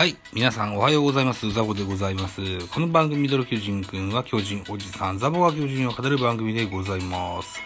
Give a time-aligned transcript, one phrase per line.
[0.00, 0.16] はい。
[0.32, 1.52] 皆さんおはようございます。
[1.52, 2.66] ザボでございます。
[2.68, 7.60] この番組ミドル巨人くんは巨人おじさん、ザボが巨人を語る番組でございます。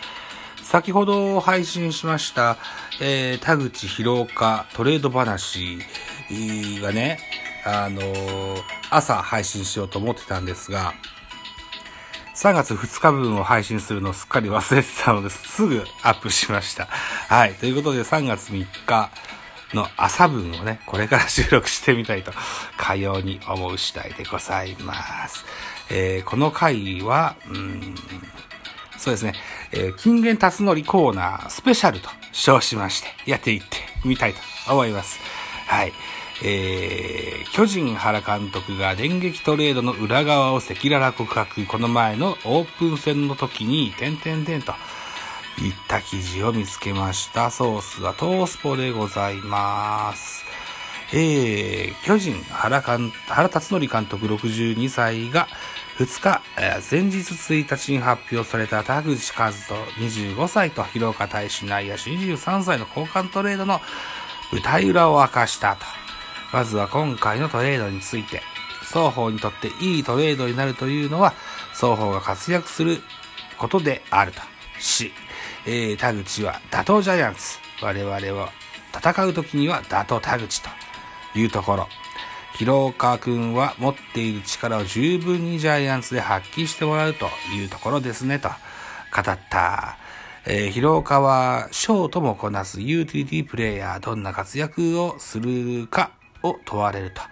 [0.64, 2.56] 先ほど配信しました、
[3.00, 5.78] えー、田口広岡トレード話
[6.82, 7.20] がね、
[7.64, 10.92] あのー朝配信しようと思ってたんですが、
[12.34, 16.86] 3月2日分を配信するのをすっかり忘れてたので、すぐアップしました。
[16.86, 17.54] はい。
[17.54, 19.12] ということで、3月3日
[19.72, 22.32] の朝分をね、これから収録してみたいと、
[22.76, 24.94] かように思う次第でございま
[25.28, 25.44] す。
[25.90, 27.94] えーこの回は、うん、
[28.96, 29.34] そうですね、
[29.72, 33.66] えー金言辰則コーナースペシャルと称しまして、やっていって
[34.04, 35.18] みたいと思います。
[35.66, 35.92] はい。
[36.42, 44.74] えー、巨人原監督が電撃トレードの裏側を赤裸々告白、この前のオープン戦の時に、点々点と
[45.58, 47.50] いった記事を見つけました。
[47.50, 50.44] ソースはトースポでございます。
[51.12, 55.46] えー、巨人原監原辰徳監督62歳が
[55.98, 56.42] 2日、
[56.90, 63.80] 前日1日に発表された田口和人25歳と広岡大志内野手23歳の交換トレードの
[64.50, 65.86] 舞台裏を明かしたと。
[66.52, 68.42] まずは今回のトレードについて、
[68.82, 71.32] 双方にとっていいトレードになるというのは、
[71.72, 73.00] 双方が活躍する
[73.56, 74.40] ことであると
[74.80, 75.12] し、
[75.66, 77.58] えー田口は打倒ジャイアンツ。
[77.82, 78.50] 我々は
[78.94, 80.68] 戦う時には打倒田口と
[81.34, 81.88] いうところ。
[82.56, 88.54] 広岡くんは持っている力を十分にジャイアンツで発揮してもらうというところですね、と語
[89.32, 89.96] った。
[90.46, 96.10] えー広岡はショートもこなすユーティリティプレイヤー、どんな活躍をするか
[96.42, 97.22] を問われると。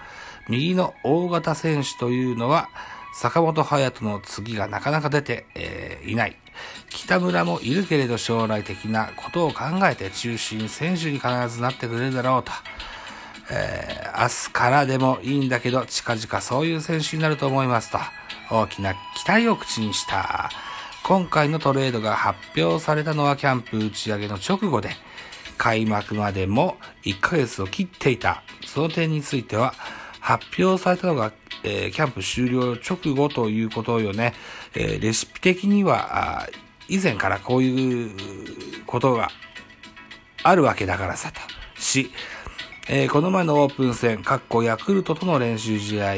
[0.49, 2.71] 右の大型選手というのは、
[3.15, 6.42] 坂本勇人の次がなかなか出て、えーいない。
[6.89, 12.53] 北村もいるけれど将来的なことを考えて中心選手に必ずなってくれるだろうと。
[13.51, 17.99] えー明日からでもいいんだけど、近々そういう選手になると思いますと、
[18.51, 20.51] 大きな期待を口にした。
[21.03, 24.91] 今回のトレードが発表されたのはキャンプ打ち上げの直後で、
[25.57, 28.43] 開幕までも1ヶ月を切っていた。
[28.67, 29.75] その点については、
[30.23, 31.33] 発表されたのが、
[31.65, 34.35] えーキャンプ終了直後ということよね。
[34.75, 36.49] えーレシピ的には、
[36.89, 38.11] 以前からこういう
[38.87, 39.31] ことが
[40.45, 41.41] あるわけだからさと。
[41.81, 42.13] し、
[42.89, 46.15] えーこの前のオープン戦、かっこヤクルトとの練習試合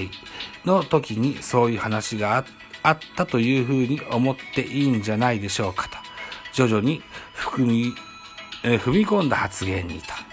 [0.66, 2.44] の時にそういう話があ
[2.82, 5.96] あったというふうに思っていいんじゃないでしょうかと。
[6.52, 7.94] 徐々に含み、
[8.64, 10.23] えー踏み込んだ発言にと。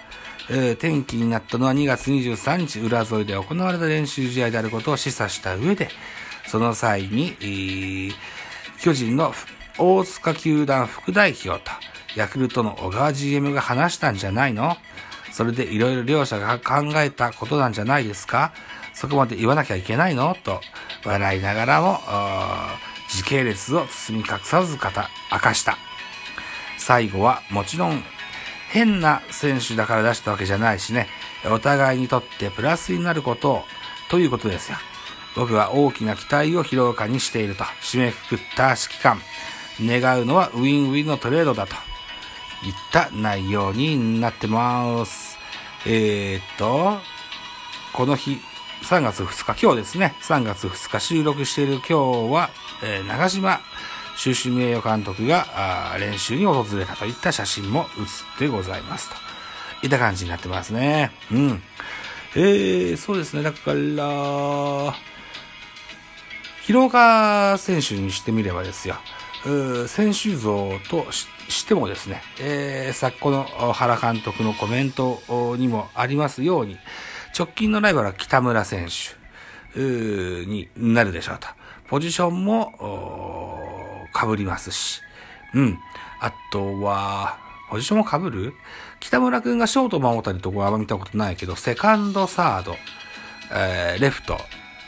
[0.53, 5.88] えー天気になったのは2月23日裏沿いで行われた練習試合であることを示唆した上で、
[6.47, 8.13] その際に、えー
[8.81, 9.31] 巨人の
[9.78, 11.72] 大塚球団副代表と
[12.16, 14.75] ヤクルトの小川 GM が話したんじゃないの？
[15.31, 18.53] それでいろいろ両者が考えたことなんじゃないですか？
[18.94, 20.35] そこまで言わなきゃいけないの？
[20.44, 20.59] と
[21.06, 22.00] 笑いながらも、
[23.09, 25.78] 時系列を包み隠さず方明かした。
[26.79, 28.03] 最後はもちろん
[28.71, 31.07] 変な選手だから出したわけじゃないしね、
[31.45, 33.63] お互いにとってプラスになることを、
[34.09, 34.77] ということですよ。
[35.35, 39.21] 僕は大きな期待を広岡にしていると締めくくった指揮官。
[39.83, 41.73] 願うのはウィンウィンのトレードだと
[42.63, 45.38] いった内容になってます。
[45.85, 46.99] えー、っと、
[47.91, 48.39] この日、
[48.83, 52.49] 3月2日、今日ですね、3月2日収録している今日は、
[52.83, 53.59] えー長島
[54.17, 59.16] 終身名誉監督が練習に訪れたといった写真も写ってございますと。
[59.83, 61.11] いった感じになってますね。
[61.31, 61.63] うん。
[62.35, 64.94] えー、そうですね、だから、
[66.61, 68.95] 広岡選手にしてみればですよ、
[69.88, 75.19] 選手像としてもですね、えー、昨今の原監督のコメント
[75.57, 76.77] にもありますように、
[77.38, 78.88] 直近のライバルは北村選
[79.73, 81.47] 手になるでしょうと。
[81.88, 83.61] ポジションも
[84.27, 85.01] 被りますし、
[85.53, 85.79] うん。
[86.19, 87.38] あとは、
[87.69, 88.53] ポジションも被る？
[89.00, 92.75] 北村くんがショート守ったりとこはあんま見たことないけど、セカンド、サード、
[93.53, 94.38] えーレフト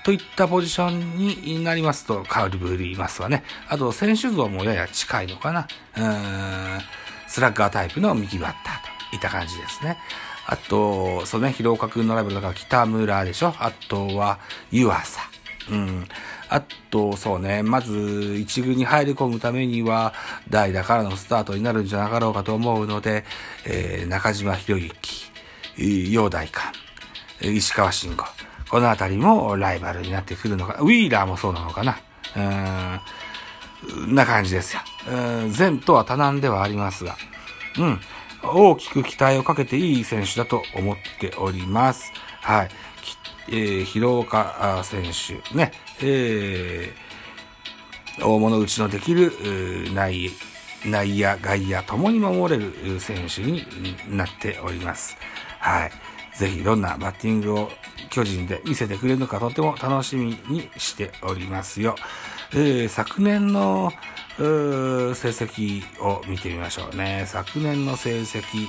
[0.04, 3.44] といったポジションになりますと、カウルブリいますわね。
[3.70, 5.68] あと、選手像もやや近いのかな。
[5.98, 6.82] うん、
[7.28, 9.98] スラッガータイプの右バッターといった感じですね。
[10.46, 13.56] あと、そうね、広岡くんのライバルだから北村でしょ。
[13.60, 14.40] あとは、
[14.72, 15.22] 湯浅。
[15.70, 16.08] うん。
[16.50, 20.14] あと、そうね、まず、一軍に入り込むためには、
[20.50, 23.26] 代打からのスタートになるんじゃなかろうかと思うので、
[23.66, 26.74] えー中島博之、陽大館、
[27.42, 28.24] 石川慎吾。
[28.70, 30.78] このあたりもライバルになってくるのか。
[30.82, 32.00] ウィーラーもそうなのかな。
[32.36, 34.82] うーん、な感じですよ。
[35.08, 35.16] う
[35.48, 37.16] ん、前とは多難ではありますが。
[37.78, 38.02] うん。
[38.44, 42.12] 大きく期待をかけていい選手だと思っております。
[42.42, 42.70] はい。
[43.50, 49.32] えー、広岡選手、ね、えー、大物打ちのできる
[49.94, 50.32] 内
[50.86, 53.66] 内野、外野ともに守れる選手に
[54.10, 55.18] なっております。
[55.60, 55.92] はい。
[56.38, 57.70] ぜひどんなバッティングを
[58.10, 61.96] 巨人で見せてくれるのかとても楽しみにしておりますよ。
[62.52, 63.94] えー、昨年の
[64.38, 64.44] 成
[65.14, 67.24] 績を見てみましょうね。
[67.28, 68.68] 昨年の成績。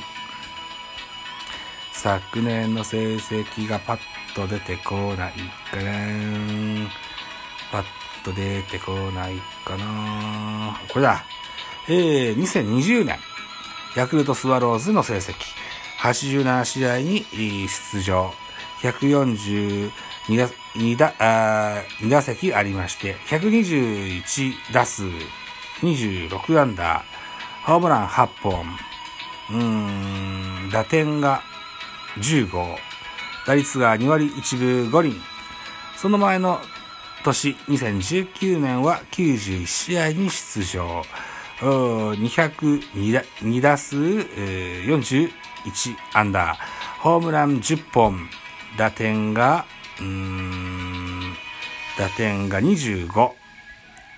[1.93, 3.99] 昨年の成績がパッ
[4.35, 5.33] と出てこない
[5.71, 6.91] かな。
[7.71, 7.85] パッ
[8.25, 10.81] と出てこないかな。
[10.93, 11.25] これだ。
[11.89, 13.19] えー、2020年、
[13.97, 15.35] ヤクルトスワローズの成績。
[16.01, 17.25] 87試合に
[17.69, 18.33] 出場。
[18.83, 19.91] 142
[20.37, 25.05] 打 ,2 打あ2打席ありまして、121打数
[25.81, 28.67] 26アンダー、ホームラン8本、
[29.53, 29.57] う
[30.67, 31.43] ん、打点が
[32.19, 32.77] 15、
[33.47, 35.21] 打率が2割1分5厘。
[35.97, 36.61] その前の
[37.25, 41.03] 年、2019年は91試合に出場。
[41.61, 45.31] 202打数、41
[46.13, 46.59] アンダー。
[47.01, 48.29] ホームラン10本。
[48.77, 49.67] 打点が、
[50.01, 51.35] うーん、
[51.99, 53.33] 打点が25。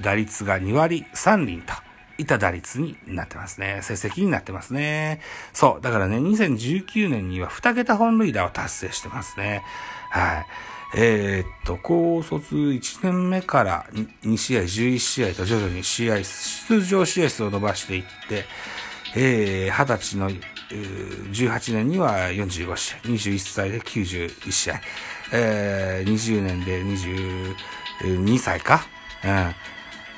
[0.01, 1.75] 打率が2割3厘と。
[2.19, 3.81] いた打率になってますね。
[3.83, 5.21] 成績になってますね。
[5.53, 5.83] そう。
[5.83, 9.63] だからね、2019年には2桁本塁打を達成してますね。
[10.11, 10.47] はい。
[10.95, 18.45] えー、っと、高卒1年目から2試合、11試合と徐々に試合、出場試合数を伸ばしていって、
[19.17, 20.31] えー、20歳の、
[20.71, 24.81] 18年には45試合、21歳で91試合、
[25.33, 28.87] えー、20年で22歳か、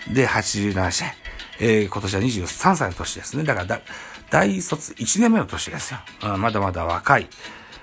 [0.08, 1.12] うん、で87試合、
[1.60, 3.44] えー、今年は23歳の年ですね。
[3.44, 3.80] だからだ、
[4.30, 6.00] 大卒1年目の年ですよ。
[6.34, 7.28] うん、まだまだ若い、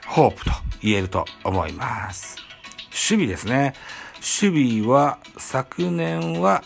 [0.07, 0.51] ホープと
[0.81, 2.37] 言えると思います。
[2.89, 3.73] 守備ですね。
[4.41, 6.63] 守備は、昨年は、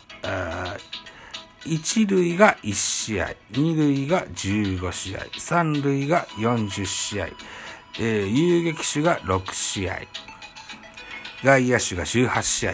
[1.66, 7.28] 1塁が1試合、2塁が15試合、3塁が40試合、
[8.00, 10.00] えー、遊撃手が6試合、
[11.44, 12.74] 外野手が18試合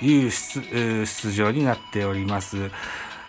[0.00, 2.70] という出出場になっております。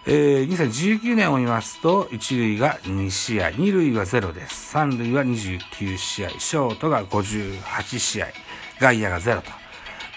[0.05, 4.75] えー、2019年を見ますと、1塁が2試合、2塁は0です。
[4.75, 8.27] 3塁は29試合、ショートが58試合、
[8.79, 9.51] 外野が0と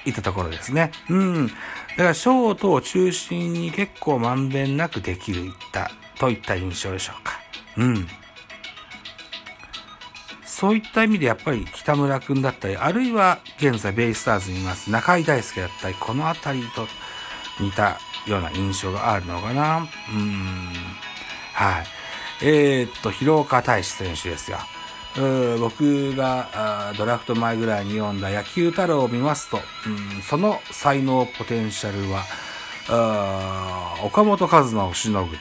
[0.05, 0.91] いったところですね。
[1.09, 1.47] うん。
[1.47, 1.53] だ
[1.99, 7.41] からショートを中心に結構まんべんなくできるいった、といった印象でしょうか。
[7.77, 8.09] うん。
[10.45, 16.89] そういった意味でやっぱり北村くんだったり、あるいは現在ベイスターズにいます中井大輔だったり、このあたりと
[17.61, 19.79] 似たような印象があるのかな。
[19.79, 20.73] うん。
[21.53, 21.87] はい。
[22.43, 24.59] えー、っと、広岡大志選手ですよ。
[25.59, 32.25] 僕がドラフト前ぐらいに読んだ野球太郎を見ますと、うん、その才能ポテンシャルは、
[34.05, 35.37] 岡本和真をしのぐ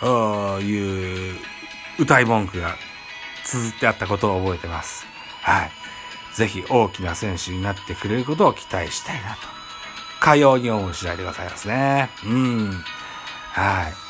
[0.00, 1.38] という
[2.00, 2.74] 歌い文句が
[3.44, 5.06] 綴ってあったことを覚えてます。
[5.40, 5.70] はい。
[6.34, 9.46] ぜひ大きな選手になってくれることを期待したいなと。
[10.20, 12.10] かように思う次第でございますね。
[12.24, 12.70] うん。
[13.52, 14.06] はい。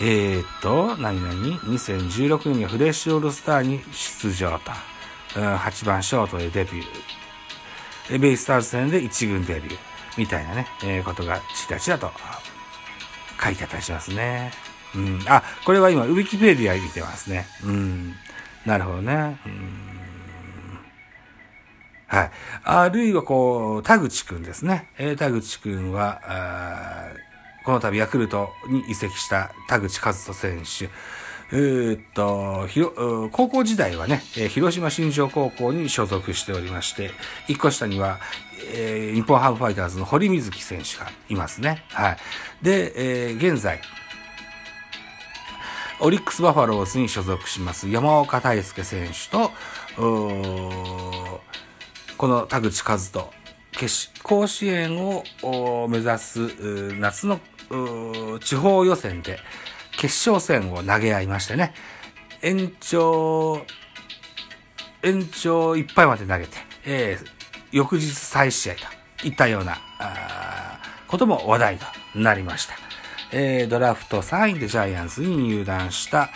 [0.00, 1.32] えー、っと、何々
[1.64, 4.72] ?2016 年にフレッシュオールスターに出場と。
[5.36, 8.18] うん、8番ショートでデビュー。
[8.18, 9.76] ベイスターズ戦で1軍デビュー。
[10.16, 12.10] みたいなね、えー、ことがちらちらと
[13.42, 14.52] 書いてあったりしますね。
[14.94, 15.20] うん。
[15.26, 17.46] あ、これは今、ウィキペディア見てますね。
[17.64, 18.14] うん。
[18.64, 19.38] なるほどね。
[19.46, 19.87] うん。
[22.08, 22.30] はい。
[22.64, 24.88] あるいはこう、田口くんですね。
[24.98, 26.22] えー、田口くんは、
[27.64, 30.88] この度ヤクルトに移籍した田口和人選手。
[31.50, 37.10] えー、っと、ひろ、高校時代はね、広島新庄高校に所属しておりまして、
[37.46, 38.18] 一個下には、
[38.74, 41.84] えー、日本ハムファイターズの堀水木選手がいますね。
[41.90, 42.16] はい。
[42.62, 43.80] で、えー、現在、
[46.00, 49.50] オリックスバファローズに所属します山岡大輔選手と、
[52.18, 53.30] この田口和人、
[54.24, 57.38] 甲子園を目指す夏の
[58.40, 59.38] 地方予選で
[59.92, 61.74] 決勝戦を投げ合いましてね、
[62.42, 63.64] 延長、
[65.04, 67.26] 延長いっぱいまで投げて、えー、
[67.70, 68.74] 翌日再試合
[69.20, 69.78] といったような、
[71.06, 72.74] ことも話題となりました。
[73.30, 76.30] えー、ドラフト3位でジャイアンツに入団した、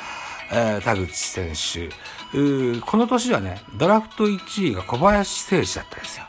[0.52, 2.11] えー、田口選手。
[2.32, 6.24] この年はね、ドラフト1位が小林誠司だったんですよ。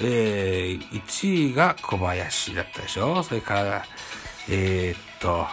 [0.00, 3.84] えー、1位が小林だったでしょそれから、
[4.48, 5.46] えー、っと、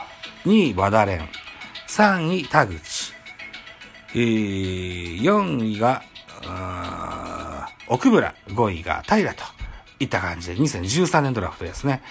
[0.46, 1.24] 2位、和田蓮。
[1.88, 3.14] 3位、田口。
[4.14, 6.04] えー、4位が、
[7.88, 8.34] 奥村。
[8.48, 9.44] 5位が平と。
[10.00, 12.02] いった感じで、2013年ドラフトですね。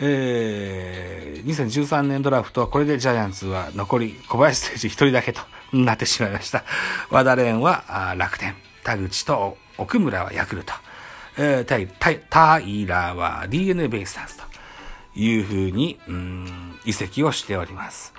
[0.00, 6.64] えー、2013年ドラフトはこれでジャイアンツは残り小林誠司一人だけとなってしまいました。
[7.10, 10.72] 和田蓮は楽天、田口と奥村はヤクルト、
[11.38, 14.42] えー、タイタイタイラーは DNA ベイスターズと
[15.14, 18.12] いうふうに、うん、移籍をしております。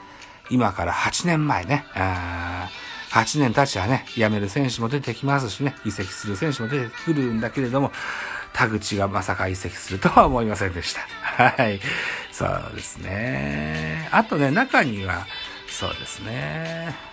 [0.50, 2.70] 今から8年前ね、あ
[3.12, 7.91] 8年経ちはね、辞める選手も出てきますしね、移籍する選手も出てくるんだけれども、
[8.53, 11.01] 田口がまさか移籍するとは思いませんでした。
[11.43, 11.79] はい。
[12.31, 14.08] そうですね。
[14.12, 15.27] あとね、中には、
[15.67, 17.11] そうですね。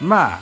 [0.00, 0.40] まあ、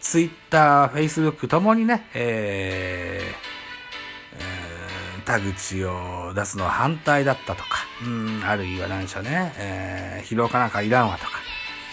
[0.00, 11.30] ツイッター、フェイスブックともにね、えー、えー、田口を出すのは反対だったとか、うん、あるいは何でしょうね、えー、疲労かなんかいらんわとか、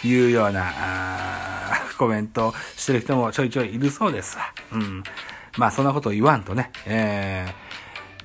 [0.04, 0.72] いうような、
[1.98, 4.44] コメントしてる人もちょいちょいいるそうですわ。
[4.72, 5.04] うん。
[5.58, 7.54] まあそんなこと言わんとね、えー、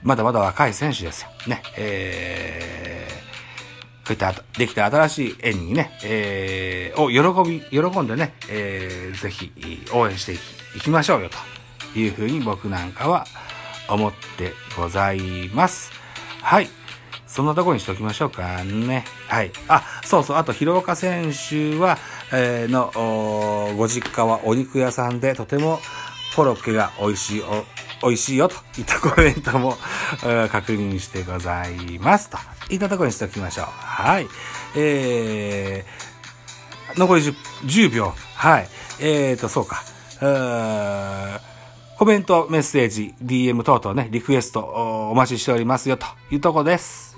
[0.02, 1.28] まだまだ若い選手ですよ。
[1.46, 3.05] ね、えー、
[4.06, 9.52] こういったできた新しい縁にね、えー、を喜び、喜んでね、えー、ぜひ
[9.92, 10.40] 応援していき
[10.76, 13.24] いきましょうよというふうに僕なんかは
[13.88, 15.90] 思ってございます。
[16.40, 16.68] はい。
[17.26, 19.04] そんなとこにしておきましょうかね。
[19.26, 19.50] はい。
[19.66, 20.36] あ、そうそう。
[20.36, 21.98] あと、広岡選手は、
[22.32, 25.80] えー、の、ご実家はお肉屋さんで、とても
[26.36, 27.64] コロッケが美味しいお、
[28.06, 29.76] 美味しいよといったコメントも
[30.50, 32.30] 確認してございます。
[32.30, 33.66] といったところにしておきましょう。
[33.66, 34.26] はい。
[34.76, 38.12] えー、残り 10, 10秒。
[38.34, 38.68] はい。
[39.00, 39.82] えーと、そうか。
[41.98, 47.14] コメント、メッセージ、DM 等々ね、リクエストお待ちしておりますよというとこです。